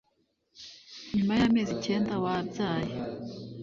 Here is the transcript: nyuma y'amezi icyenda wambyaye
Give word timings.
nyuma 1.15 1.33
y'amezi 1.39 1.71
icyenda 1.77 2.13
wambyaye 2.23 2.93